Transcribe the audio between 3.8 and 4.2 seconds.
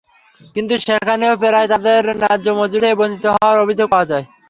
পাওয়া